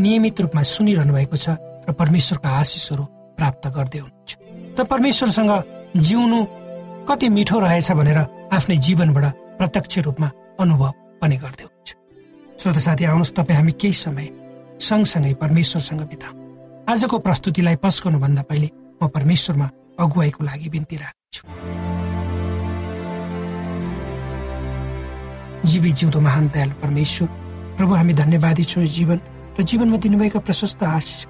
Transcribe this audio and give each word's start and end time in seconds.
नियमित 0.00 0.40
रूपमा 0.40 0.62
सुनिरहनु 0.62 1.12
भएको 1.14 1.36
छ 1.36 1.46
र 1.88 1.92
परमेश्वरका 1.92 2.48
आशिषहरू 2.48 3.04
प्राप्त 3.38 3.64
गर्दै 3.76 3.98
हुनुहुन्छ। 3.98 4.30
र 4.78 4.84
परमेश्वरसँग 4.84 5.52
जिउनु 6.00 6.38
कति 7.08 7.28
मिठो 7.28 7.58
रहेछ 7.60 7.92
भनेर 7.92 8.18
आफ्नै 8.50 8.76
जीवनबाट 8.76 9.24
प्रत्यक्ष 9.58 9.98
रूपमा 10.06 10.28
अनुभव 10.60 10.92
पनि 11.20 11.36
गर्दै 11.36 11.64
हुनुहुन्छ। 11.64 11.90
श्रोत 12.60 12.78
साथी 12.86 13.04
आउनुहोस् 13.04 13.36
तपाईँ 13.38 13.58
हामी 13.58 13.72
केही 13.80 13.94
समय 13.94 14.26
सँगसँगै 14.80 15.34
परमेश्वरसँग 15.42 16.02
बिताउँ। 16.10 16.36
आजको 16.90 17.16
प्रस्तुतिलाई 17.18 17.76
पस्कनुभन्दा 17.84 18.42
पहिले 18.48 18.68
म 19.02 19.06
परमेश्वरमा 19.08 19.66
अगुवाईको 20.00 20.40
लागि 20.44 20.68
बिन्ती 20.74 20.96
राख्छु। 20.96 21.42
जीवी 25.64 25.90
जिउँदो 25.92 26.20
महान 26.20 26.44
दयालु 26.50 26.74
परमेश्वर 26.82 27.28
प्रभु 27.78 27.92
हामी 27.94 28.12
धन्यवादी 28.12 28.64
छौँ 28.64 28.84
जीवन। 28.84 29.18
र 29.54 29.62
जीवनमा 29.62 29.96
दिनुभएका 29.96 30.40
प्रशस्त 30.40 30.82
आशिष 30.82 31.24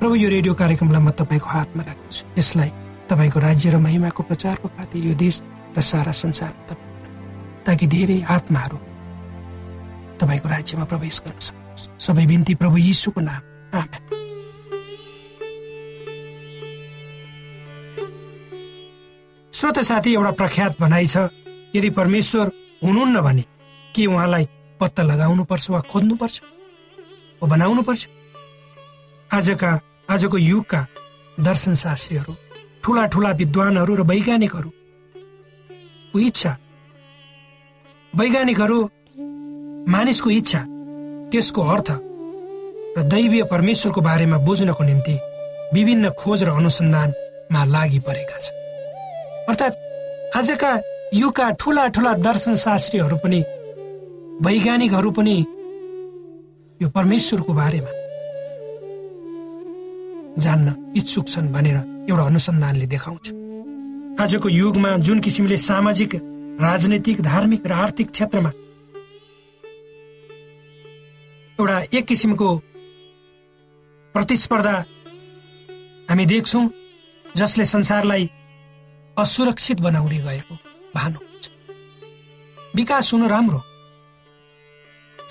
प्रभु 0.00 0.14
यो 0.14 0.28
रेडियो 0.28 0.54
कार्यक्रमलाई 0.54 1.02
म 1.04 1.10
तपाईँको 1.12 1.48
हातमा 1.48 1.82
राख्छु 1.84 2.24
यसलाई 2.38 2.70
तपाईँको 3.12 3.38
राज्य 3.40 3.70
र 3.70 3.76
महिमाको 3.76 4.22
प्रचारको 4.22 4.68
खातिर 4.68 5.04
यो 5.04 5.14
देश 5.14 5.42
र 5.76 5.80
सारा 5.80 6.12
संसार 6.12 6.52
ताकि 7.66 7.86
धेरै 7.86 8.24
आत्माहरू 8.24 8.78
तपाईँको 10.16 10.48
राज्यमा 10.48 10.84
प्रवेश 10.84 11.20
गर्न 11.28 11.40
सक्नुहोस् 11.44 11.88
सबै 12.00 12.24
बिन्ती 12.26 12.54
प्रभु 12.54 12.76
यीशुको 12.76 13.20
नाम। 13.20 13.42
आमेन। 13.76 14.02
श्रोत 19.52 19.78
साथी 19.84 20.14
एउटा 20.14 20.30
प्रख्यात 20.40 20.72
भनाइ 20.80 21.06
छ 21.06 21.16
यदि 21.76 21.90
परमेश्वर 21.90 22.46
हुनुहुन्न 22.84 23.20
भने 23.20 23.44
के 23.94 24.06
उहाँलाई 24.06 24.44
पत्ता 24.80 25.02
लगाउनु 25.02 25.44
पर्छ 25.44 25.70
वा 25.70 25.80
खोज्नुपर्छ? 25.84 26.36
बनाउनु 27.46 27.82
पर्छ। 27.82 28.02
आजका 29.30 29.70
आजको 30.10 30.36
युगका 30.38 30.80
दर्शन 31.40 31.74
शास्त्रीहरू 31.74 32.32
ठुला 32.82 33.04
ठुला 33.06 33.30
विद्वानहरू 33.30 33.94
र 33.94 34.02
वैज्ञानिकहरू 34.02 34.70
इच्छा? 36.18 36.52
वैज्ञानिकहरू 38.12 38.78
मानिसको 39.88 40.30
इच्छा 40.30 40.60
त्यसको 41.30 41.62
अर्थ 41.62 41.88
र 42.96 43.02
दैवीय 43.04 43.42
परमेश्वरको 43.44 44.00
बारेमा 44.00 44.38
बुझ्नको 44.38 44.82
निम्ति 44.84 45.14
विभिन्न 45.74 46.10
खोज 46.10 46.44
र 46.44 46.50
अनुसन्धानमा 46.50 47.64
लागि 47.64 48.00
परेका 48.00 48.38
छन्। 48.38 48.56
अर्थात् 49.48 49.76
आजका 50.36 50.72
युगका 51.14 51.50
ठुला 51.60 51.86
ठुला 51.88 52.12
दर्शन 52.18 52.54
शास्त्रीहरू 52.56 53.16
पनि 53.16 53.40
वैज्ञानिकहरू 54.42 55.10
पनि 55.10 55.36
यो 56.80 56.88
परमेश्वरको 56.88 57.52
बारेमा। 57.54 57.92
जान्न 60.38 60.94
इच्छुक 60.96 61.26
छन् 61.28 61.52
भनेर 61.52 61.76
एउटा 62.06 62.24
अनुसन्धानले 62.24 62.86
देखाउँछ। 62.86 63.26
आजको 64.20 64.48
युगमा 64.48 64.90
जुन 65.06 65.20
किसिमले 65.20 65.56
सामाजिक 65.58 66.14
राजनैतिक 66.62 67.20
धार्मिक 67.20 67.66
र 67.66 67.72
आर्थिक 67.72 68.10
क्षेत्रमा 68.10 68.50
एउटा 71.58 71.78
एक 71.98 72.04
किसिमको 72.06 72.48
प्रतिस्पर्धा 74.14 74.76
हामी 76.10 76.24
देख्छौँ 76.26 76.64
जसले 77.36 77.64
संसारलाई 77.64 78.30
असुरक्षित 79.16 79.80
बनाउँदै 79.80 80.18
गएको 80.18 80.54
भानु 80.94 81.18
विकास 82.76 83.12
हुनु 83.12 83.26
राम्रो। 83.28 83.60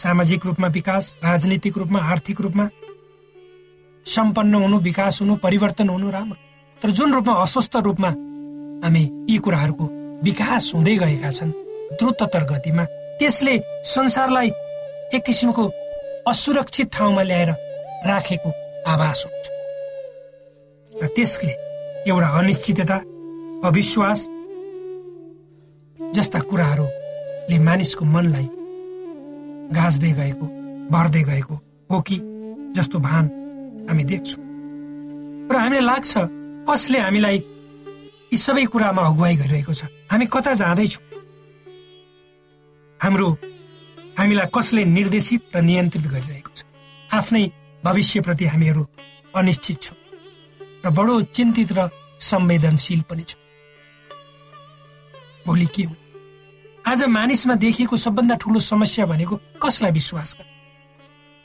सामाजिक 0.04 0.46
रूपमा 0.46 0.68
विकास 0.68 1.14
राजनीतिक 1.24 1.78
रूपमा 1.78 2.00
आर्थिक 2.12 2.42
रूपमा 2.42 2.70
सम्पन्न 4.06 4.56
हुनु 4.56 4.78
विकास 4.80 5.22
हुनु 5.22 5.36
परिवर्तन 5.44 5.90
हुनु 5.90 6.10
राम्रो 6.12 6.38
तर 6.82 6.90
जुन 6.98 7.14
रूपमा 7.14 7.34
अस्वस्थ 7.44 7.76
रूपमा 7.88 8.10
हामी 8.84 9.04
यी 9.30 9.38
कुराहरूको 9.38 9.86
विकास 10.24 10.72
हुँदै 10.76 10.96
गएका 10.98 11.32
छन् 11.32 11.52
द्रुततर 11.98 12.44
गतिमा 12.52 12.84
त्यसले 13.20 13.58
संसारलाई 13.94 14.50
एक 15.16 15.24
किसिमको 15.26 15.66
असुरक्षित 16.28 16.88
ठाउँमा 16.94 17.24
ल्याएर 17.24 17.50
राखेको 18.08 18.50
आभास 18.94 19.26
हुन्छ। 19.26 19.46
र 20.92 21.08
त्यसले 21.16 21.54
एउटा 22.10 22.28
अनिश्चितता 22.40 22.98
अविश्वास 23.68 24.20
जस्ता 26.00 26.40
कुराहरूले 26.50 27.60
मानिसको 27.66 28.06
मनलाई 28.06 28.48
गाँच्दै 29.74 30.12
गएको 30.12 30.46
भर्दै 30.92 31.24
गएको 31.24 31.56
हो 31.90 32.02
कि 32.02 32.18
जस्तो 32.76 33.00
भान 33.00 33.26
हामी 33.90 34.04
देख्छौँ। 34.04 34.44
र 35.52 35.56
हामीलाई 35.56 35.86
लाग्छ 35.86 36.14
कसले 36.70 37.00
हामीलाई 37.00 37.38
यी 38.32 38.38
सबै 38.38 38.66
कुरामा 38.72 39.02
अगुवाई 39.02 39.36
गरिरहेको 39.36 39.74
छ? 39.74 39.84
हामी 40.12 40.26
कता 40.28 40.54
जाँदैछौँ? 40.54 41.04
हाम्रो 43.00 43.28
हामीलाई 44.18 44.48
कसले 44.56 44.82
निर्देशित 44.86 45.42
र 45.56 45.62
नियन्त्रित 45.62 46.06
गरिरहेको 46.08 46.52
छ? 46.56 46.64
आफ्नै 47.14 47.44
भविष्यप्रति 47.84 48.46
हामीहरू 48.46 48.84
अनिश्चित 49.36 49.78
छौँ 49.82 49.98
र 50.86 50.90
बडो 50.92 51.22
चिन्तित 51.36 51.72
र 51.78 51.90
संवेदनशील 52.20 53.02
पनि 53.10 53.24
छौँ। 53.24 53.42
भोलि 55.48 55.66
के 55.76 55.84
हुन्छ? 55.84 56.07
आज 56.88 57.04
मानिसमा 57.04 57.56
देखिएको 57.56 57.96
सबभन्दा 57.98 58.36
ठुलो 58.36 58.60
समस्या 58.60 59.06
भनेको 59.06 59.36
कसलाई 59.64 59.92
विश्वास 59.92 60.36
गर्ने? 60.40 60.52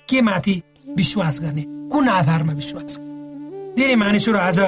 के 0.08 0.20
माथि 0.20 0.54
विश्वास 0.96 1.40
गर्ने? 1.40 1.64
कुन 1.90 2.08
आधारमा 2.08 2.52
विश्वास 2.52 2.96
गर्ने? 2.98 3.74
धेरै 3.74 3.94
मानिसहरू 3.94 4.38
आज 4.38 4.60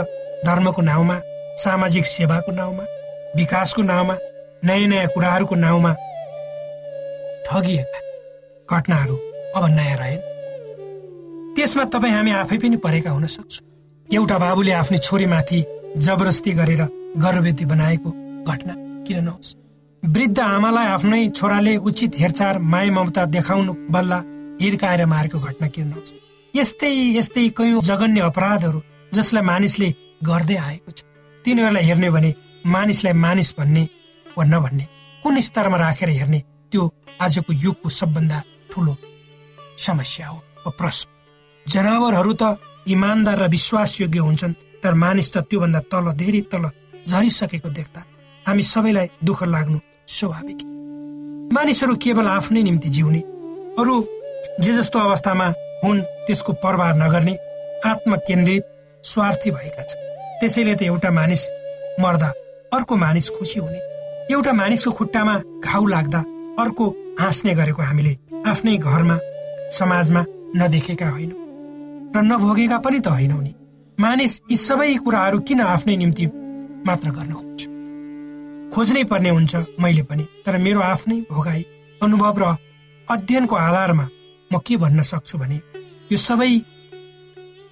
धर्मको 0.46 0.82
नाउँमा 0.82 1.20
सामाजिक 1.62 2.06
सेवाको 2.06 2.52
नाउँमा 2.52 2.84
विकासको 3.36 3.82
नाउँमा 3.82 4.16
नयाँ 4.64 4.88
नयाँ 4.88 5.06
कुराहरूको 5.14 5.54
नाउँमा 5.54 5.94
ठगिएका 7.46 8.00
घटनाहरू 8.68 9.16
अब 9.54 9.70
नयाँ 9.70 9.96
रहेन। 9.96 10.20
त्यसमा 11.54 11.84
तपाईँ 11.84 12.14
हामी 12.14 12.30
आफै 12.42 12.58
पनि 12.58 12.76
परेका 12.82 13.10
हुन 13.10 13.26
सक्छौँ। 13.30 13.66
एउटा 14.08 14.38
बाबुले 14.38 14.72
आफ्नो 14.82 14.98
छोरीमाथि 14.98 15.64
जबरजस्ती 15.96 16.52
गरेर 16.52 16.82
गर्भवती 17.22 17.64
बनाएको 17.64 18.10
घटना 18.42 18.74
किन 19.06 19.24
नहोस्? 19.24 19.63
वृद्ध 20.04 20.38
आमालाई 20.38 20.87
आफ्नै 20.87 21.28
छोराले 21.28 21.76
उचित 21.88 22.16
हेरचाह 22.20 22.58
माया 22.73 22.92
ममता 22.92 23.25
देखाउनु 23.34 23.73
बल्ला 23.90 24.18
हिर्काएर 24.61 25.04
मारेको 25.08 25.38
घटना 25.40 25.68
किन 25.75 25.87
नहोस् 25.88 26.12
यस्तै 26.54 26.90
यस्तै 27.18 27.49
कयौँ 27.56 27.82
जघन्य 27.88 28.20
अपराधहरू 28.20 28.80
जसलाई 29.12 29.44
मानिसले 29.50 29.88
गर्दै 30.28 30.56
आएको 30.61 30.90
छ। 30.90 31.00
तिनीहरूलाई 31.44 31.84
हेर्ने 31.88 32.11
भने 32.16 32.30
मानिसलाई 32.75 33.12
मानिस 33.25 33.50
भन्ने 33.58 33.84
वा 34.26 34.44
नभन्ने 34.44 34.84
कुन 35.23 35.40
स्तरमा 35.40 35.76
राखेर 35.76 36.11
हेर्ने 36.18 36.40
त्यो 36.73 36.82
आजको 37.25 37.52
युगको 37.64 37.88
सबभन्दा 37.99 38.38
ठुलो 38.70 38.96
समस्या 39.87 40.28
हो 40.28 40.70
प्रश्न। 40.80 41.08
जनावरहरू 41.66 42.32
त 42.42 42.61
इमान्दार 42.87 43.38
र 43.42 43.49
विश्वासयोग्य 43.56 44.20
हुन्छन् 44.20 44.58
तर 44.82 44.94
मानिस 45.02 45.32
त 45.32 45.49
त्योभन्दा 45.49 45.80
तल 45.88 46.12
धेरै 46.20 46.42
तल 46.52 46.64
झरिसकेको 47.08 47.68
देख्दा 47.78 48.00
हामी 48.46 48.62
सबैलाई 48.73 49.06
दुःख 49.25 49.42
लाग्नु 49.49 49.78
स्वाभाविक 50.08 50.62
मानिसहरू 51.52 51.94
केवल 52.02 52.26
आफ्नै 52.28 52.62
निम्ति 52.62 52.88
जिउने 52.88 53.20
अरू 53.78 53.94
जे 54.61 54.73
जस्तो 54.75 54.99
अवस्थामा 54.99 55.46
हुन् 55.84 56.00
त्यसको 56.26 56.52
प्रवाह 56.62 56.92
नगर्ने 56.96 57.34
आत्मकेन्द्रित 57.87 58.64
स्वार्थी 59.04 59.50
भएका 59.50 59.82
छन् 59.82 60.04
त्यसैले 60.40 60.75
त 60.75 60.82
एउटा 60.84 61.11
मानिस 61.11 61.42
मर्दा 62.00 62.30
अर्को 62.76 62.96
मानिस 62.96 63.28
खुसी 63.38 63.61
हुने 63.61 63.80
एउटा 64.34 64.52
मानिसको 64.61 64.90
खुट्टामा 64.99 65.34
घाउ 65.64 65.87
लाग्दा 65.87 66.20
अर्को 66.62 66.88
हाँस्ने 67.20 67.54
गरेको 67.54 67.82
हामीले 67.82 68.16
आफ्नै 68.46 68.76
घरमा 68.78 69.18
समाजमा 69.78 70.25
नदेखेका 70.56 71.08
होइनौँ 71.11 71.42
र 72.16 72.23
नभोगेका 72.23 72.78
पनि 72.78 73.00
त 73.00 73.16
होइनौँ 73.16 73.42
नि 73.42 73.54
मानिस 73.99 74.40
यी 74.50 74.56
सबै 74.62 74.94
कुराहरू 75.04 75.38
किन 75.49 75.61
आफ्नै 75.68 75.96
निम्ति 75.96 76.26
मात्र 76.87 77.11
गर्न 77.11 77.32
खोज्छ 77.32 77.73
खोज्नै 78.74 79.02
पर्ने 79.10 79.30
हुन्छ 79.30 79.54
मैले 79.82 80.02
पनि 80.02 80.24
तर 80.44 80.56
मेरो 80.58 80.80
आफ्नै 80.82 81.16
भोगाई 81.30 81.62
अनुभव 82.00 82.38
र 82.42 82.44
अध्ययनको 83.08 83.54
आधारमा 83.56 84.06
म 84.50 84.58
के 84.66 84.74
भन्न 84.82 85.02
सक्छु 85.10 85.38
भने 85.38 85.58
यो 86.10 86.18
सबै 86.18 86.50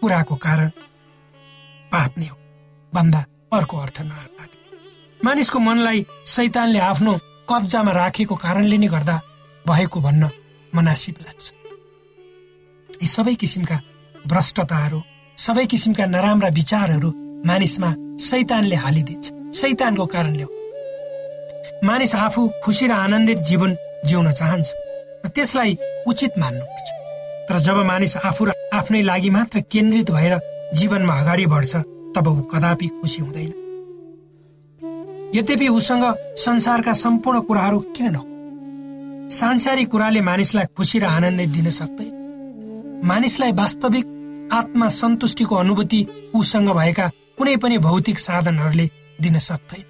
कुराको 0.01 0.35
कारण 0.47 0.69
पाप 1.93 2.13
नै 2.19 2.29
हो। 2.31 2.37
भन्दा 2.93 3.21
अर्को 3.53 3.77
अर्थ 3.85 3.99
नलागे 4.07 4.59
मानिसको 5.21 5.59
मनलाई 5.59 6.07
सैतानले 6.37 6.79
आफ्नो 6.91 7.13
कब्जामा 7.51 7.93
राखेको 8.01 8.35
कारणले 8.45 8.79
नै 8.79 8.89
गर्दा 8.95 9.17
भएको 9.67 9.99
भन्न 10.07 10.31
मनासिब 10.73 11.17
लाग्छ। 11.27 11.45
यी 13.03 13.07
सबै 13.17 13.35
किसिमका 13.43 13.77
भ्रष्टताहरू 14.31 15.03
सबै 15.39 15.67
किसिमका 15.67 16.05
नराम्रा 16.15 16.49
विचारहरू 16.59 17.11
मानिसमा 17.51 17.91
सैतानले 18.31 18.77
हालिदिन्छ। 18.87 19.27
सैतानको 19.61 20.07
कारणले 20.07 20.45
हो। 20.47 20.62
मानिस 21.85 22.15
आफू 22.15 22.49
खुसी 22.65 22.87
र 22.87 22.93
आनन्दित 22.95 23.39
जीवन 23.43 23.77
जिउन 24.07 24.31
चाहन्छ 24.33 24.69
र 25.25 25.29
त्यसलाई 25.29 25.77
उचित 26.07 26.39
मान्नुपर्छ। 26.39 26.89
तर 27.49 27.59
जब 27.59 27.77
मानिस 27.85 28.17
आफू 28.19 28.45
र 28.45 28.53
आफ्नै 28.73 29.03
लागि 29.03 29.31
मात्र 29.31 29.61
केन्द्रित 29.67 30.11
भएर 30.11 30.39
जीवनमा 30.75 31.15
अगाडि 31.21 31.47
बढ्छ 31.47 31.75
तब 32.15 32.27
ऊ 32.29 32.43
कदापि 32.53 32.89
खुसी 33.01 33.23
हुँदैन। 33.23 33.53
यद्यपि 35.35 35.69
उसँग 35.69 36.05
संसारका 36.39 36.93
सम्पूर्ण 36.93 37.41
कुराहरू 37.41 37.79
किन 37.97 38.07
नहो 38.13 38.27
सांसारिक 39.31 39.89
कुराले 39.91 40.21
मानिसलाई 40.21 40.67
खुसी 40.77 40.99
र 40.99 41.05
आनन्दित 41.07 41.49
दिन 41.49 41.71
सक्दैन। 41.71 43.03
मानिसलाई 43.05 43.53
वास्तविक 43.53 44.07
आत्मा 44.53 44.89
सन्तुष्टिको 44.93 45.55
अनुभूति 45.57 46.07
उसँग 46.35 46.69
भएका 46.71 47.07
कुनै 47.39 47.57
पनि 47.57 47.79
भौतिक 47.79 48.19
साधनहरूले 48.19 48.87
दिन 49.21 49.39
सक्दैन। 49.41 49.85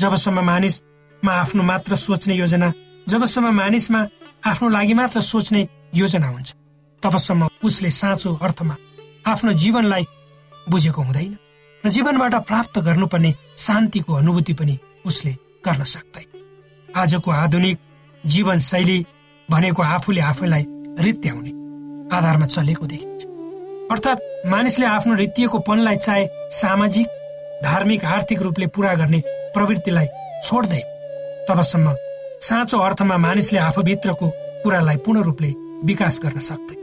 जबसम्म 0.00 0.40
मानिसमा 0.40 0.93
आफ्नो 1.32 1.62
मात्र 1.62 1.96
सोच्ने 1.96 2.34
योजना 2.34 2.72
जबसम्म 3.08 3.50
मानिसमा 3.54 4.06
आफ्नो 4.46 4.68
लागि 4.68 4.94
मात्र 4.94 5.20
सोच्ने 5.20 5.66
योजना 5.94 6.28
हुन्छ 6.28 6.54
तबसम्म 7.02 7.48
उसले 7.64 7.90
साँचो 7.90 8.34
अर्थमा 8.42 8.76
आफ्नो 9.26 9.52
जीवनलाई 9.52 10.04
बुझेको 10.68 11.02
हुँदैन 11.02 11.36
र 11.84 11.90
जीवनबाट 11.90 12.34
प्राप्त 12.46 12.78
गर्नुपर्ने 12.78 13.34
शान्तिको 13.58 14.12
अनुभूति 14.14 14.52
पनि 14.52 14.78
उसले 15.06 15.32
गर्न 15.66 15.84
सक्दैन। 15.84 16.28
आजको 16.96 17.30
आधुनिक 17.30 17.78
जीवनशैली 18.24 18.98
भनेको 19.48 19.82
आफूले 19.82 20.20
आफैलाई 20.20 20.64
रित्याउने 21.04 21.50
आधारमा 22.16 22.46
चलेको 22.46 22.86
देखिन्छ। 22.86 23.24
अर्थात् 23.92 24.24
मानिसले 24.46 24.86
आफ्नो 24.86 25.14
रित्तिएको 25.14 25.58
पनलाई 25.58 25.96
चाहे 25.96 26.26
सामाजिक 26.52 27.06
धार्मिक 27.64 28.04
आर्थिक 28.04 28.42
रूपले 28.42 28.66
पूरा 28.66 28.94
गर्ने 28.94 29.22
प्रवृत्तिलाई 29.54 30.06
छोड्दै 30.44 30.82
तबसम्म 31.48 31.94
साँचो 32.42 32.78
अर्थमा 32.78 33.16
मानिसले 33.18 33.58
आफूभित्रको 33.60 34.28
कुरालाई 34.62 34.96
पूर्ण 35.04 35.22
रूपले 35.22 35.50
विकास 35.84 36.20
गर्न 36.22 36.38
सक्दैन 36.40 36.78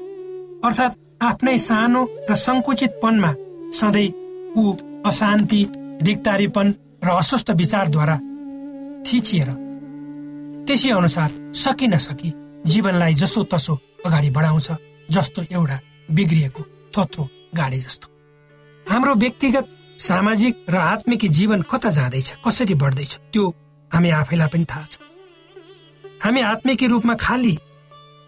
अर्थात् 0.63 0.97
आफ्नै 1.23 1.57
सानो 1.59 2.01
र 2.29 2.35
सङ्कुचितपनमा 2.37 3.31
सधैँ 3.73 4.13
ऊ 4.57 4.73
अशान्ति 5.05 5.61
दिगतारीपन 6.01 6.73
र 7.03 7.09
अस्वस्थ 7.11 7.51
विचारद्वारा 7.55 8.17
थिचिएर 9.05 9.49
त्यसै 10.67 10.89
अनुसार 10.91 11.29
सकि 11.55 11.87
नसकी 11.87 12.33
जीवनलाई 12.65 13.13
जसो 13.15 13.43
तसो 13.51 13.75
अगाडि 14.05 14.29
बढाउँछ 14.29 14.69
जस्तो 15.09 15.41
एउटा 15.51 15.79
बिग्रिएको 16.11 16.63
थोत्रो 16.93 17.27
गाडी 17.55 17.79
जस्तो। 17.79 18.07
हाम्रो 18.85 19.13
व्यक्तिगत 19.15 19.67
सामाजिक 19.99 20.65
र 20.69 20.75
आत्मिक 20.75 21.25
जीवन 21.31 21.61
कता 21.71 21.89
जाँदैछ 21.89 22.33
कसरी 22.45 22.73
बढ्दैछ 22.75 23.17
त्यो 23.33 23.43
हामी 23.93 24.09
आफैलाई 24.11 24.49
पनि 24.53 24.65
थाहा 24.71 24.85
छ 24.91 24.97
हामी 26.23 26.41
आत्मिकी 26.43 26.87
रूपमा 26.87 27.15
खाली। 27.19 27.57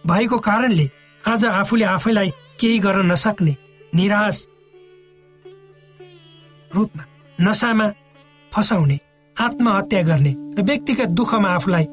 भएको 0.03 0.37
कारणले 0.39 0.89
आज 1.23 1.45
आफूले 1.45 1.85
आफैलाई 1.87 2.29
केही 2.59 2.79
गर्न 2.79 3.11
नसक्ने 3.11 3.55
निराश। 3.93 4.37
रूपमा 6.71 7.03
नसामा 7.39 7.87
फसाउने 8.51 8.97
आत्महत्या 9.37 10.01
गर्ने 10.03 10.33
र 10.57 10.61
व्यक्तिगत 10.61 11.09
दुःखमा 11.17 11.49
आफूलाई 11.49 11.85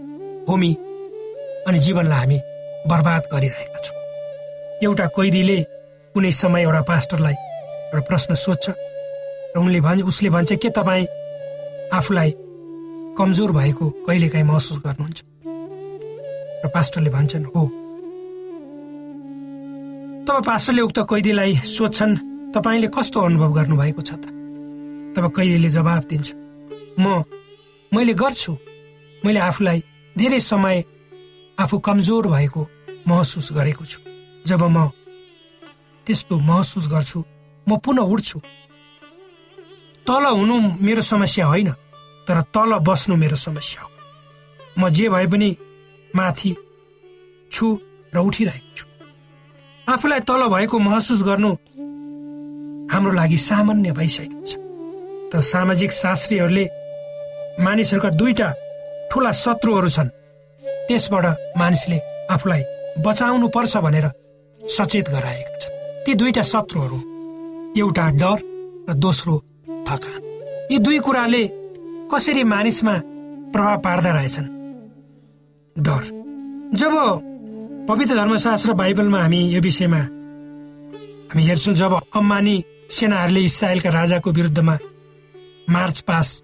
होमी 0.49 0.73
अनि 1.69 1.79
जीवनलाई 1.79 2.19
हामी 2.19 2.39
बर्बाद 2.91 3.23
गरिरहेका 3.33 3.79
छौँ। 3.85 3.97
एउटा 4.85 5.07
कैदीले 5.17 5.59
कुनै 6.15 6.33
समय 6.33 6.63
एउटा 6.63 6.83
पास्टरलाई 6.91 7.37
एउटा 7.93 8.07
प्रश्न 8.09 8.35
सोध्छ 8.35 8.67
र 9.55 9.59
उनले 9.61 9.81
भन्छ 9.81 10.03
उसले 10.11 10.31
भन्छ 10.31 10.53
के 10.63 10.69
तपाईँ 10.79 11.07
आफूलाई 11.99 12.31
कमजोर 13.21 13.53
भएको 13.53 13.87
कहिलेकाहीँ 14.09 14.47
महसुस 14.49 14.79
गर्नुहुन्छ। 14.81 15.19
र 16.65 16.69
पास्टरले 16.73 17.11
भन्छन् 17.13 17.45
हो। 17.53 17.63
तब 20.25 20.45
पास्टरले 20.49 20.81
उक्त 20.81 20.99
कैदीलाई 21.05 21.53
सोध्छन् 21.69 22.17
तपाईँले 22.57 22.89
कस्तो 22.89 23.21
अनुभव 23.21 23.51
गर्नुभएको 23.53 24.01
छ 24.01 24.11
त? 24.17 24.25
तब 25.13 25.25
कैदीले 25.37 25.69
जवाब 25.69 26.03
दिन्छ 26.09 26.29
म 26.97 27.29
मैले 27.93 28.15
गर्छु। 28.17 28.53
मैले 29.25 29.41
आफूलाई 29.41 29.79
धेरै 30.17 30.41
समय 30.41 30.77
आफू 31.61 31.77
कमजोर 31.79 32.25
भएको 32.27 32.61
महसुस 33.05 33.53
गरेको 33.53 33.85
छु। 33.85 34.01
जब 34.49 34.63
म 34.65 34.89
त्यस्तो 36.07 36.35
महसुस 36.41 36.89
गर्छु 36.89 37.21
म 37.69 37.77
पुनः 37.85 38.03
उठ्छु। 38.03 38.39
तल 40.09 40.25
हुनु 40.25 40.57
मेरो 40.81 41.03
समस्या 41.05 41.47
होइन। 41.47 41.71
तर 42.31 42.41
तल 42.55 42.79
बस्नु 42.87 43.17
मेरो 43.19 43.37
समस्या 43.37 43.83
हो। 43.83 43.91
म 44.79 44.89
जे 44.95 45.09
भए 45.11 45.27
पनि 45.27 45.51
माथि 46.15 46.55
छु 47.51 47.67
र 48.15 48.19
उठिरहेको 48.23 48.71
छु। 48.77 48.87
आफूलाई 49.91 50.21
तल 50.23 50.47
भएको 50.47 50.79
महसुस 50.79 51.23
गर्नु 51.27 51.51
हाम्रो 52.87 53.13
लागि 53.19 53.39
सामान्य 53.51 53.91
भइसकेको 53.99 54.47
छ। 54.47 54.53
त 55.31 55.43
सामाजिक 55.43 55.91
शास्त्रीहरूले 55.93 56.67
मानिसहरूका 57.67 58.11
दुईटा 58.15 58.49
ठुला 59.11 59.33
शत्रुहरू 59.35 59.89
छन्। 59.91 60.09
त्यसबाट 60.87 61.27
मानिसले 61.59 61.99
आफूलाई 62.31 62.63
बचाउनु 63.03 63.47
पर्छ 63.51 63.77
भनेर 63.85 64.07
सचेत 64.61 65.07
गराएका 65.11 65.55
छन्। 65.59 65.75
ती 66.07 66.15
दुईटा 66.15 66.43
शत्रुहरू 66.43 66.99
एउटा 67.75 68.05
डर 68.23 68.39
र 68.87 68.95
दोस्रो 68.95 69.35
थकान। 69.87 70.21
यी 70.71 70.79
दुई 70.79 70.99
कुराले 71.03 71.43
कसरी 72.15 72.43
मानिसमा 72.45 72.95
प्रभाव 73.53 73.79
पार्दा 73.79 74.11
रहेछन्? 74.11 74.47
डर। 75.77 76.03
जब 76.75 76.93
पवित्र 77.89 78.15
धर्मशास्त्र 78.15 78.73
बाइबलमा 78.73 79.21
हामी 79.23 79.41
यो 79.55 79.61
विषयमा 79.61 80.01
हामी 81.31 81.43
हेर्छौँ 81.47 81.75
जब 81.75 81.93
अम्मानी 82.17 82.57
सेनाहरूले 82.91 83.41
इसरायलका 83.41 83.91
राजाको 83.91 84.31
विरुद्धमा 84.31 84.79
मार्च 85.71 86.01
पास 86.01 86.43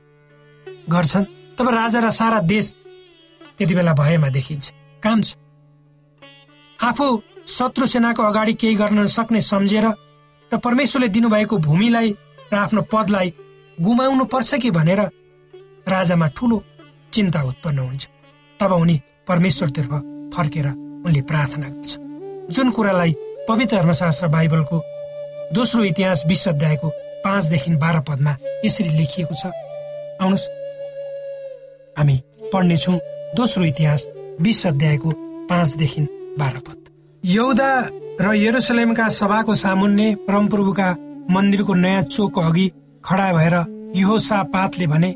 गर्छन् 0.91 1.25
तब 1.59 1.69
राजा 1.69 2.01
र 2.01 2.11
सारा 2.11 2.41
देश 2.47 2.75
त्यति 3.59 3.75
बेला 3.75 3.93
भएमा 3.93 4.29
देखिन्छ। 4.29 4.73
काम 5.03 5.23
छ। 5.23 5.35
आफू 6.79 7.07
शत्रु 7.49 7.87
सेनाको 7.87 8.23
अगाडि 8.23 8.55
केही 8.55 8.75
गर्न 8.75 9.07
सक्ने 9.07 9.41
सम्झेर 9.41 9.87
र 10.51 10.59
परमेश्वरले 10.59 11.09
दिनुभएको 11.09 11.59
भूमिलाई 11.59 12.11
र 12.53 12.55
आफ्नो 12.55 12.83
पदलाई 12.93 13.33
गुमाउनु 13.79 14.25
पर्छ 14.25 14.55
कि 14.55 14.71
भनेर 14.71 15.01
राजामा 15.89 16.27
ठुलो 16.37 16.63
चिन्ता 17.13 17.43
उत्पन्न 17.43 17.79
हुन्छ। 17.79 18.09
तब 18.61 18.73
उनी 18.73 19.01
परमेश्वरतर्फ 19.29 19.93
फर्केर 20.35 20.67
उनले 21.07 21.21
प्रार्थना 21.23 21.69
गर्छ 21.69 21.97
जुन 22.55 22.71
कुरालाई 22.71 23.15
पवित्र 23.49 23.77
धर्मशास्त्र 23.77 24.29
बाइबलको 24.29 24.83
दोस्रो 25.55 25.85
इतिहास 25.85 26.23
विश्व 26.29 26.51
अध्यायको 26.51 26.89
पाँचदेखि 27.25 27.71
बाह्र 27.77 28.01
पदमा 28.09 28.37
यसरी 28.65 28.91
लेखिएको 28.99 29.35
छ। 29.35 29.47
आउनुहोस्। 30.23 30.47
हामी 31.99 32.17
पढ्नेछौँ 32.53 32.99
दोस्रो 33.37 33.65
इतिहास 33.65 34.07
बिस 34.41 34.67
अध्यायको 34.67 35.11
पाँचदेखि 35.51 36.03
बाह्र 36.39 36.59
पद। 36.67 36.79
यौदा 37.25 37.71
र 38.21 38.35
यरुसलेमका 38.37 39.09
सभाको 39.11 39.55
सामुन्ने 39.55 40.15
परमप्रभुका 40.27 40.89
मन्दिरको 41.31 41.75
नयाँ 41.75 42.03
चोकको 42.05 42.41
अघि 42.41 42.67
खडा 43.05 43.33
भएर 43.33 43.55
युहोसा 43.97 44.43
पातले 44.53 44.87
भने 44.87 45.11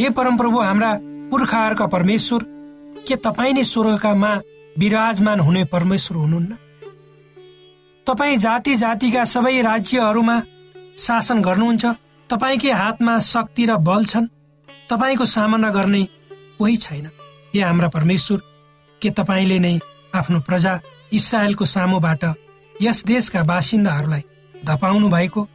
हे 0.00 0.08
परमप्रभु 0.10 0.60
हाम्रा 0.60 0.90
पुर्खाहरूका 1.30 1.86
परमेश्वर 1.86 2.44
के 3.08 3.16
तपाईँ 3.16 3.52
नै 3.52 3.64
स्वर्गकामा 3.64 4.30
विराजमान 4.78 5.40
हुने 5.40 5.64
परमेश्वर 5.64 6.16
हुनुहुन्न? 6.16 6.56
तपाईँ 8.06 8.36
जाति 8.36 8.76
जातिका 8.76 9.24
सबै 9.24 9.60
राज्यहरूमा 9.62 10.40
शासन 10.98 11.42
गर्नुहुन्छ 11.42 11.84
तपाईँकै 12.30 12.70
हातमा 12.72 13.18
शक्ति 13.18 13.66
र 13.66 13.76
बल 13.76 14.04
छन्? 14.04 14.26
तपाईँको 14.90 15.24
सामना 15.24 15.70
गर्ने 15.70 16.02
कोही 16.58 16.76
छैन। 16.76 17.06
हे 17.54 17.60
हाम्रा 17.60 17.88
परमेश्वर 17.88 18.40
के 19.02 19.10
तपाईँले 19.10 19.58
नै 19.58 19.78
आफ्नो 20.14 20.40
प्रजा 20.40 20.80
इसरायलको 21.12 21.64
सामुबाट 21.64 22.24
यस 22.82 23.04
देशका 23.04 23.42
बासिन्दाहरूलाई 23.42 24.24
धपाउनु 24.64 25.08
भएको 25.08 25.48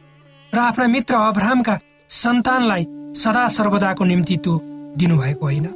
र 0.54 0.58
आफ्ना 0.58 0.86
मित्र 0.86 1.14
अब्राहमका 1.14 1.78
सन्तानलाई 2.08 2.86
सदा 3.16 3.48
सर्वदाको 3.48 4.04
निम्ति 4.04 4.36
त्यो 4.36 4.60
दिनुभएको 4.98 5.44
होइन। 5.46 5.66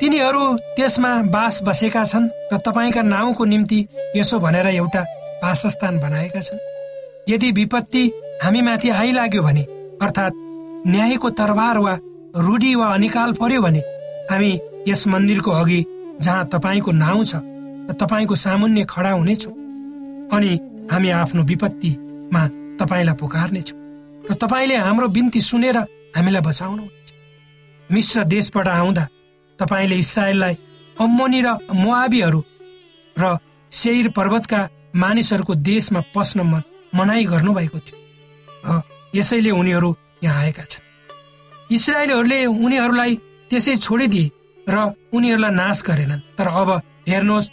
तिनीहरू 0.00 0.42
त्यसमा 0.76 1.10
बास 1.32 1.60
बसेका 1.62 2.04
छन् 2.04 2.28
र 2.52 2.56
तपाईँका 2.58 3.02
नाउँको 3.02 3.44
निम्ति 3.44 3.78
यसो 4.16 4.38
भनेर 4.38 4.66
एउटा 4.68 5.02
वासस्थान 5.44 5.98
बनाएका 6.00 6.40
छन्। 6.40 6.58
यदि 7.28 7.50
विपत्ति 7.52 8.02
हामीमाथि 8.42 8.88
आइलाग्यो 8.90 9.42
भने 9.42 9.62
अर्थात् 10.02 10.34
न्यायको 10.86 11.30
तरबार 11.30 11.78
वा 11.78 11.98
रूढी 12.36 12.74
वा 12.74 12.86
अनिकाल 12.94 13.32
पर्यो 13.32 13.62
भने 13.62 13.80
हामी 14.30 14.50
यस 14.88 15.06
मन्दिरको 15.08 15.50
अघि 15.50 15.84
जहाँ 16.20 16.48
तपाईँको 16.52 16.92
नाउँ 16.92 17.24
छ 17.24 17.40
र 17.88 17.92
तपाईँको 18.00 18.34
सामुन्य 18.36 18.84
खडा 18.84 19.10
हुनेछौँ 19.10 19.52
अनि 20.32 20.52
हामी 20.92 21.10
आफ्नो 21.10 21.42
विपत्तिमा 21.42 22.42
तपाईँलाई 22.80 23.14
पुकार्नेछौँ। 23.14 23.85
र 24.30 24.34
तपाईँले 24.34 24.76
हाम्रो 24.76 25.08
बिन्ती 25.08 25.40
सुनेर 25.40 25.78
हामीलाई 26.16 26.42
बचाउनु 26.42 26.84
मिश्र 27.90 28.24
देशबाट 28.24 28.68
आउँदा 28.68 29.04
तपाईँले 29.58 29.96
इसरायललाई 29.96 30.54
अम्मोनी 30.96 31.40
र 31.46 31.48
मुआबीहरू 31.74 32.40
र 33.16 33.38
सेयर 33.72 34.08
पर्वतका 34.16 34.60
मानिसहरूको 34.96 35.54
देशमा 35.54 36.00
पस्न 36.14 36.40
मनाइ 36.94 37.24
गर्नुभएको 37.24 37.78
थियो। 37.78 37.98
र 38.66 38.82
यसैले 39.14 39.50
उनीहरू 39.50 39.90
यहाँ 40.24 40.42
आएका 40.42 40.64
छन्। 40.64 40.84
इसरायलीहरूले 41.70 42.38
उनीहरूलाई 42.46 43.14
त्यसै 43.50 43.76
छोडिदिए 43.76 44.30
र 44.68 44.76
उनीहरूलाई 45.12 45.52
नाश 45.54 45.82
गरेनन्। 45.86 46.24
तर 46.38 46.46
अब 46.48 46.70
हेर्नुहोस् 47.08 47.52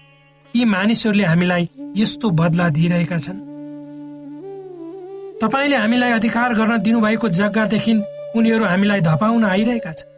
यी 0.53 0.65
मानिसहरूले 0.65 1.25
हामीलाई 1.25 1.69
यस्तो 1.97 2.29
बदला 2.29 2.69
दिइरहेका 2.69 3.17
छन्। 3.17 3.52
तपाईँले 5.43 5.75
हामीलाई 5.75 6.11
अधिकार 6.11 6.53
गर्न 6.55 6.77
दिनुभएको 6.81 7.29
जग्गादेखि 7.29 7.93
उनीहरू 8.39 8.65
हामीलाई 8.65 9.01
धपाउन 9.03 9.43
आइरहेका 9.45 9.91
छन्। 9.91 10.09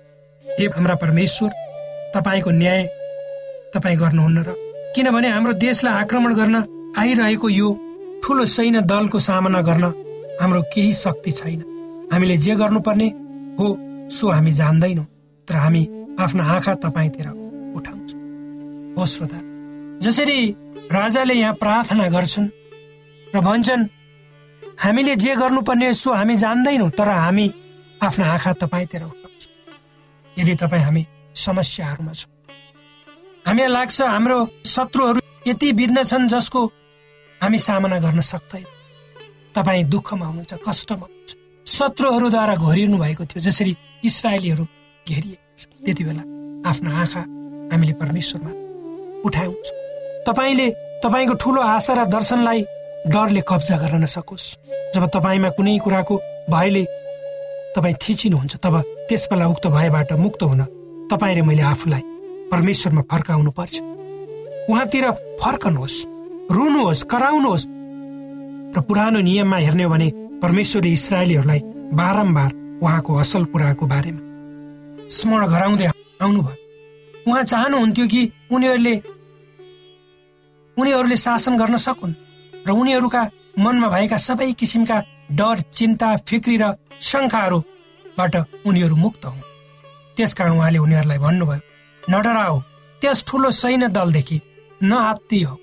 हे 0.46 0.66
हाम्रा 0.70 0.96
परमेश्वर 1.02 1.50
तपाईँको 2.14 2.52
न्याय 2.52 2.84
तपाईँ 3.74 3.98
गर्नुहुन्न 3.98 4.44
र 4.46 4.54
किनभने 4.96 5.30
हाम्रो 5.30 5.54
देशलाई 5.66 5.94
आक्रमण 6.06 6.34
गर्न 6.36 6.56
आइरहेको 6.94 7.50
यो 7.50 7.70
ठुलो 8.22 8.46
सैन्य 8.46 8.82
दलको 8.86 9.20
सामना 9.20 9.62
गर्न 9.66 9.86
हाम्रो 10.42 10.62
केही 10.74 10.94
शक्ति 10.94 11.32
छैन। 11.32 11.62
हामीले 12.14 12.38
जे 12.38 12.56
गर्नुपर्ने 12.62 13.08
हो 13.58 13.68
सो 14.14 14.30
हामी 14.30 14.52
जान्दैनौँ 14.62 15.08
तर 15.48 15.56
हामी 15.56 15.84
आफ्ना 16.22 16.44
आँखा 16.54 16.74
तपाईँतिर 16.86 17.28
उठाउँछौँ। 17.74 18.22
हो 18.94 19.06
श्रोता 19.10 19.40
जसरी 20.06 20.38
राजाले 20.94 21.34
यहाँ 21.34 21.54
प्रार्थना 21.58 22.08
गर्छन् 22.14 22.50
र 23.28 23.40
भन्छन् 23.42 23.90
हामीले 24.80 25.16
जे 25.16 25.36
गर्नुपर्ने 25.36 25.94
सो 25.94 26.14
हामी 26.14 26.36
जान्दैनौँ 26.36 26.90
तर 26.90 27.10
हामी 27.10 27.46
आफ्ना 28.04 28.26
आँखा 28.34 28.54
तपाईँतिर 28.54 29.04
उठाउँछौँ। 29.04 29.52
यदि 30.38 30.56
तपाईँ 30.56 30.84
हामी 30.84 31.06
समस्याहरूमा 31.36 32.14
छौँ। 32.14 32.32
हामीलाई 33.48 33.72
लाग्छ 33.72 34.02
हाम्रो 34.02 34.38
शत्रुहरू 34.66 35.20
यति 35.48 35.72
बित्न 35.74 36.04
छन् 36.04 36.28
जसको 36.30 36.66
हामी 37.42 37.58
सामना 37.58 37.98
गर्न 38.00 38.22
सक्दैन। 38.22 38.66
तपाईँ 39.56 39.84
दुःखमा 39.90 40.26
हुनुहुन्छ 40.26 40.54
कष्टमा 40.68 41.06
हुनुहुन्छ। 41.06 41.32
शत्रुहरूद्वारा 41.66 42.56
घोरिनु 42.56 42.98
भएको 42.98 43.26
थियो 43.26 43.42
जसरी 43.42 43.76
इसरायलीहरू 44.04 44.66
घेरिएको 45.08 45.58
छ 45.58 45.64
त्यति 45.86 46.04
बेला 46.04 46.24
आफ्ना 46.70 46.90
आँखा 47.02 47.22
हामीले 47.72 47.94
परमेश्वरमा 48.02 48.52
उठाउँछ। 49.26 49.66
तपाईँले 50.28 50.68
तपाईँको 51.04 51.34
ठुलो 51.42 51.62
आशा 51.62 51.94
र 51.94 52.06
दर्शनलाई 52.06 52.62
डरले 53.06 53.42
कब्जा 53.48 53.76
गर्न 53.78 54.02
नसकोस्। 54.04 54.46
जब 54.94 55.04
तपाईँमा 55.14 55.50
कुनै 55.58 55.78
कुराको 55.86 56.16
भयले 56.50 56.84
तपाईँ 57.76 58.00
थिचिनुहुन्छ 58.02 58.56
तब 58.64 58.76
त्यस 59.10 59.24
बेला 59.30 59.46
उक्त 59.54 59.66
भयबाट 59.68 60.12
मुक्त 60.18 60.42
हुन 60.44 60.62
तपाईँले 61.12 61.42
मैले 61.46 61.64
आफूलाई 61.74 62.04
परमेश्वरमा 62.52 63.02
फर्काउनु 63.12 63.52
पर्छ 63.58 63.76
उहाँतिर 64.70 65.06
फर्कनुहोस् 65.42 65.98
रुनुहोस् 66.50 67.04
कराउनुहोस्। 67.06 67.66
र 68.76 68.78
पुरानो 68.82 69.20
नियममा 69.22 69.58
हेर्ने 69.58 69.84
हो 69.84 69.90
भने 69.90 70.08
परमेश्वरले 70.42 70.92
इसरायलीहरूलाई 70.92 71.62
बारम्बार 71.94 72.52
उहाँको 72.82 73.12
असल 73.22 73.44
कुराको 73.54 73.86
बारेमा 73.86 74.22
स्मरण 75.10 75.46
गराउँदै 75.54 75.86
आउनुभयो। 76.22 76.56
उहाँ 77.28 77.44
चाहनुहुन्थ्यो 77.44 78.06
कि 78.08 78.22
उनीहरूले 78.52 78.96
उनीहरूले 80.78 81.18
शासन 81.18 81.58
गर्न 81.58 81.78
सकुन्? 81.78 82.14
र 82.66 82.72
उनीहरूका 82.72 83.22
मनमा 83.60 83.88
भएका 83.90 84.18
सबै 84.20 84.52
किसिमका 84.60 84.98
डर 85.32 85.58
चिन्ता 85.72 86.10
फिक्री 86.28 86.56
र 86.62 86.66
शङ्खाहरूबाट 87.02 88.36
उनीहरू 88.66 88.96
मुक्त 88.96 89.26
हुन्। 89.26 89.44
त्यसकारण 90.18 90.58
उहाँले 90.58 90.80
उनीहरूलाई 90.80 91.20
भन्नुभयो 91.26 91.62
नडराओ 92.04 92.60
त्यस 93.02 93.24
ठुलो 93.28 93.50
सैन्य 93.52 93.88
दलदेखि 93.98 94.38
नआत्ती 94.82 95.42
हो 95.44 95.56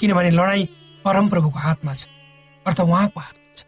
किनभने 0.00 0.30
लडाईँ 0.30 0.66
परमप्रभुको 1.04 1.58
हातमा 1.58 1.92
छ 1.94 2.02
अर्थात् 2.66 2.88
उहाँको 2.88 3.20
हातमा 3.20 3.50
छ। 3.56 3.60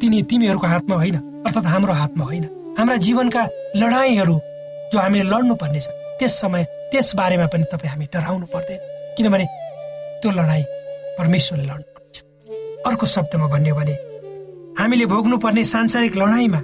तिनी 0.00 0.22
तिमीहरूको 0.30 0.66
हातमा 0.66 0.94
होइन 0.96 1.16
अर्थात् 1.46 1.66
हाम्रो 1.66 1.92
हातमा 1.92 2.24
होइन। 2.24 2.44
हाम्रा 2.78 2.96
जीवनका 3.06 3.42
लडाईँहरू 3.76 4.36
जो 4.92 4.98
हामीले 5.00 5.24
लड्नु 5.32 5.54
पर्नेछ 5.62 5.86
त्यस 6.18 6.32
समय 6.40 6.64
त्यस 6.90 7.14
बारेमा 7.16 7.46
पनि 7.52 7.64
तपाईँ 7.72 7.90
हामी 7.92 8.06
डराउनु 8.12 8.46
पर्दैन 8.54 8.80
किनभने 9.16 9.46
त्यो 10.20 10.30
लडाइँ 10.30 10.64
परमेश्वरले 11.18 11.64
लड्नुपर्छ 11.64 11.93
अर्को 12.86 13.06
शब्दमा 13.06 13.46
भन्यो 13.48 13.74
भने 13.74 13.94
हामीले 14.78 15.06
भोग्नुपर्ने 15.06 15.64
सांसारिक 15.64 16.16
लडाइँमा 16.16 16.60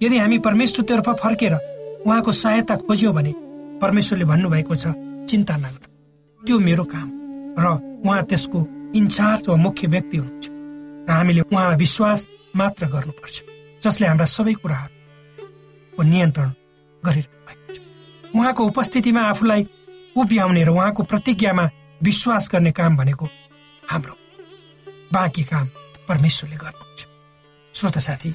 यदि 0.00 0.18
हामी 0.18 0.38
परमेश्वरतर्फ 0.46 1.08
फर्केर 1.22 1.54
उहाँको 2.06 2.32
सहायता 2.32 2.76
खोज्यौँ 2.86 3.14
भने 3.14 3.32
परमेश्वरले 3.82 4.24
भन्नुभएको 4.24 4.74
छ 4.74 4.92
चिन्ता 5.30 5.56
नगर। 5.56 5.84
त्यो 6.42 6.58
मेरो 6.58 6.84
काम 6.84 7.08
र 7.58 7.66
उहाँ 8.04 8.22
त्यसको 8.24 8.58
इन्चार्ज 8.94 9.48
वा 9.48 9.56
मुख्य 9.56 9.86
व्यक्ति 9.88 10.16
हुनुहुन्छ। 10.16 10.46
र 11.08 11.10
हामीले 11.10 11.40
उहाँमा 11.40 11.74
विश्वास 11.76 12.28
मात्र 12.56 12.86
गर्नुपर्छ 12.86 13.36
जसले 13.84 14.06
हाम्रा 14.06 14.26
सबै 14.26 14.54
कुराहरूको 14.60 16.02
नियन्त्रण 16.02 16.50
गरिरहनु 17.02 17.40
भएको 17.46 17.72
छ। 17.74 17.78
उहाँको 18.36 18.62
उपस्थितिमा 18.66 19.22
आफूलाई 19.32 19.66
उभ्याउने 20.16 20.62
र 20.64 20.70
उहाँको 20.70 21.02
प्रतिज्ञामा 21.02 21.64
विश्वास 22.02 22.48
गर्ने 22.52 22.70
काम 22.70 22.96
भनेको 22.96 23.26
हाम्रो 23.82 24.14
बाँकी 25.12 25.42
काम 25.44 25.66
परमेश्वरले 26.08 26.56
गर्नुहुन्छ। 26.56 27.06
श्रोत 27.74 27.98
साथी 27.98 28.34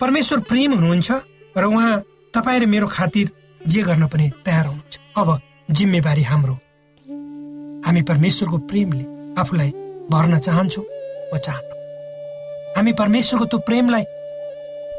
परमेश्वर 0.00 0.40
प्रेम 0.50 0.72
हुनुहुन्छ 0.74 1.10
र 1.56 1.64
उहाँ 1.64 2.02
तपाईँ 2.34 2.60
र 2.60 2.66
मेरो 2.66 2.86
खातिर 2.86 3.30
जे 3.66 3.82
गर्न 3.82 4.06
पनि 4.06 4.30
तयार 4.44 4.66
हुनुहुन्छ। 4.66 4.98
अब 5.16 5.28
जिम्मेवारी 5.70 6.22
हाम्रो। 6.22 6.54
हामी 7.86 8.02
परमेश्वरको 8.02 8.58
प्रेमले 8.70 9.04
आफूलाई 9.40 9.70
भर्न 10.10 10.38
चाहन्छौँ 10.38 10.84
वा 11.32 11.38
चाहन्नौ। 11.38 11.74
हामी 12.76 12.92
परमेश्वरको 12.92 13.44
त्यो 13.46 13.58
प्रेमलाई 13.66 14.04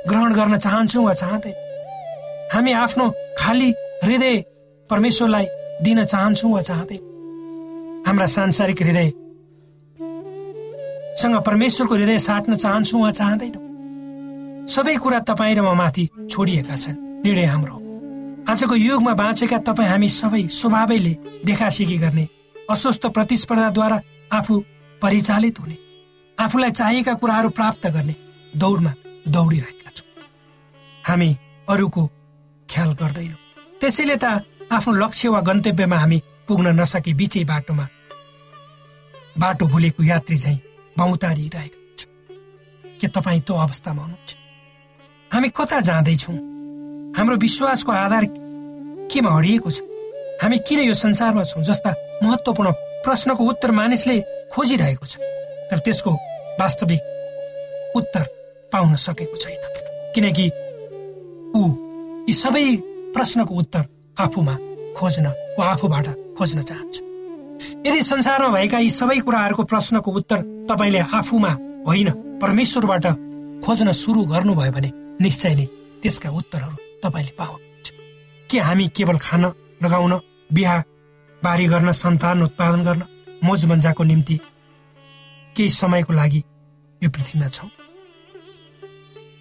ग्रहण 0.10 0.34
गर्न 0.34 0.58
चाहन्छौँ 0.58 1.06
वा 1.06 1.14
चाहँदै 1.14 1.54
हामी 2.54 2.72
आफ्नो 2.74 3.10
खाली 3.38 3.70
हृदय 4.04 4.44
परमेश्वरलाई 4.90 5.46
दिन 5.84 6.04
चाहन्छौँ 6.04 6.52
वा 6.54 6.62
चाहँदै 6.62 7.00
हाम्रा 8.08 8.26
सांसारिक 8.26 8.82
हृदय 8.82 9.12
सँग 11.18 11.36
परमेश्वरको 11.42 11.96
हृदय 11.96 12.20
साट्न 12.20 12.56
चाहन्छौँ 12.56 13.02
वा 13.02 13.12
चाहँदैनौँ। 13.12 13.66
सबै 14.70 14.96
कुरा 15.02 15.20
तपाईँ 15.26 15.56
र 15.56 15.62
म 15.62 15.74
माथि 15.74 16.06
छोडिएका 16.30 16.76
छन्। 16.78 16.98
निर्णय 17.26 17.46
हाम्रो 17.46 17.76
आजको 18.46 18.76
युगमा 18.78 19.14
बाँचेका 19.18 19.58
तपाईँ 19.66 19.90
हामी 19.90 20.10
सबै 20.10 20.44
स्वभावैले 20.54 21.14
देखासेखी 21.42 21.98
गर्ने 21.98 22.28
अस्वस्थ 22.70 23.06
प्रतिस्पर्धाद्वारा 23.18 23.98
आफू 24.38 24.54
परिचालित 25.02 25.60
हुने 25.60 25.78
आफूलाई 26.38 26.72
चाहिएका 26.72 27.14
कुराहरू 27.18 27.50
प्राप्त 27.50 27.88
गर्ने 27.88 28.16
दौडमा 28.54 28.92
दौडिरहेका 29.28 29.90
छौँ। 29.98 30.08
हामी 31.04 31.30
अरूको 31.68 32.04
ख्याल 32.70 32.92
गर्दैनौँ। 33.02 33.42
त्यसैले 33.82 34.16
त 34.22 34.26
आफ्नो 34.70 34.94
लक्ष्य 34.94 35.30
वा 35.34 35.42
गन्तव्यमा 35.42 35.98
हामी 35.98 36.22
पुग्न 36.48 36.78
नसके 36.80 37.14
बिचै 37.14 37.44
बाटोमा 37.50 37.86
बाटो 39.42 39.66
भुलेको 39.68 40.04
यात्री 40.04 40.38
झैँ 40.38 40.60
बाउतारिरहेका 40.98 41.80
छौँ। 41.98 42.12
के 43.02 43.08
तपाईँ 43.08 43.42
त्यो 43.42 43.56
अवस्थामा 43.56 44.02
हुनुहुन्छ? 44.02 44.36
हामी 45.34 45.50
कता 45.50 45.80
जाँदैछौँ? 45.80 46.36
हाम्रो 47.18 47.36
विश्वासको 47.38 47.92
आधार 47.92 48.26
केमा 49.12 49.32
हरिएको 49.38 49.70
छ? 49.72 49.82
हामी 50.42 50.58
किन 50.68 50.80
यो 50.80 50.94
संसारमा 50.94 51.44
छौँ 51.44 51.64
जस्ता 51.64 51.92
महत्वपूर्ण 52.24 52.72
प्रश्नको 53.06 53.44
उत्तर 53.44 53.72
मानिसले 53.72 54.20
खोजिरहेको 54.54 55.06
छ? 55.06 55.18
तर 55.72 55.80
त्यसको 55.80 56.12
वास्तविक 56.60 57.02
उत्तर 57.96 58.24
पाउन 58.74 58.96
सकेको 58.96 59.38
छैन। 59.38 59.64
किनकि 60.16 60.46
ऊ 61.56 61.62
यी 62.28 62.34
सबै 62.34 62.66
प्रश्नको 63.14 63.54
उत्तर 63.56 63.84
आफूमा 64.20 64.56
खोज्न 64.98 65.26
वा 65.60 65.66
आफूबाट 65.72 66.08
खोज्न 66.38 66.62
चाहन्छ। 66.62 67.07
यदि 67.88 68.04
संसारमा 68.04 68.50
भएका 68.52 68.80
यी 68.80 68.90
सबै 68.92 69.20
कुराहरूको 69.24 69.64
प्रश्नको 69.64 70.12
उत्तर 70.12 70.40
तपाईँले 70.68 71.00
आफूमा 71.18 71.52
होइन 71.88 72.10
परमेश्वरबाट 72.42 73.06
खोज्न 73.64 73.92
सुरु 73.96 74.22
गर्नुभयो 74.28 74.72
भने 74.76 74.90
निश्चय 75.24 75.54
नै 75.56 75.66
त्यसका 76.04 76.30
उत्तरहरू 76.30 76.76
तपाईँले 77.04 77.32
पाउनुहुन्छ। 77.40 77.88
के 78.50 78.60
हामी 78.60 78.88
केवल 78.92 79.18
खान 79.18 79.44
लगाउन 79.84 80.14
बिहा 80.52 80.78
बारी 81.42 81.66
गर्न 81.72 81.92
सन्तान 81.92 82.44
उत्पादन 82.44 82.84
गर्न 82.84 83.04
मोज 83.44 83.66
मजाको 83.72 84.04
निम्ति 84.04 84.36
केही 85.56 85.70
समयको 85.72 86.14
लागि 86.14 86.44
यो 87.02 87.10
पृथ्वीमा 87.10 87.48
छौँ? 87.48 87.70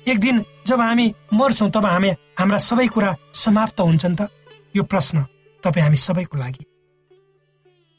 एक 0.07 0.19
दिन 0.21 0.45
जब 0.67 0.81
हामी 0.81 1.07
मर्छौँ 1.35 1.71
तब 1.75 1.87
हामी 1.87 2.11
हाम्रा 2.39 2.59
सबै 2.59 2.87
कुरा 2.95 3.11
समाप्त 3.35 3.81
हुन्छन् 3.81 4.17
त? 4.17 4.31
यो 4.77 4.83
प्रश्न 4.83 5.27
तपाईँ 5.63 5.85
हामी 5.85 5.97
सबैको 5.97 6.39
लागि 6.39 6.65